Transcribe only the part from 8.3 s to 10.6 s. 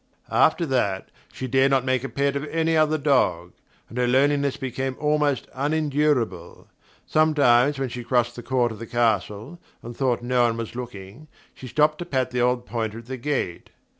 the court of the castle, and thought no one